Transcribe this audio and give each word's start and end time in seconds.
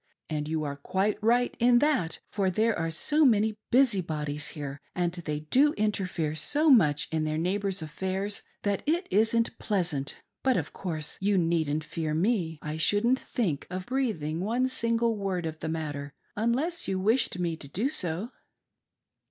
And 0.31 0.47
you 0.47 0.63
are 0.63 0.77
quite 0.77 1.21
right 1.21 1.55
in 1.59 1.77
that, 1.77 2.17
for 2.31 2.49
there 2.49 2.75
are 2.75 2.89
so 2.89 3.23
many 3.23 3.53
busybodies 3.69 4.47
here, 4.57 4.81
and 4.95 5.13
they 5.13 5.41
do 5.41 5.73
interfere 5.73 6.33
so 6.33 6.71
much 6.71 7.07
in 7.11 7.23
their 7.23 7.37
neighbors' 7.37 7.83
affairs 7.83 8.41
that 8.63 8.81
it 8.87 9.05
isn't 9.11 9.55
pleasant. 9.59 10.15
But, 10.41 10.57
of 10.57 10.73
course 10.73 11.19
you 11.21 11.37
needn't 11.37 11.83
fear 11.83 12.15
me 12.15 12.57
—/ 12.71 12.77
shouldn't 12.79 13.19
think 13.19 13.67
of 13.69 13.85
breathing 13.85 14.39
one 14.39 14.67
single 14.69 15.15
word 15.15 15.45
of 15.45 15.59
the 15.59 15.69
matter, 15.69 16.15
unless 16.35 16.87
you 16.87 16.99
wished 16.99 17.37
me 17.37 17.55
to 17.57 17.67
do 17.67 17.91
so." 17.91 18.31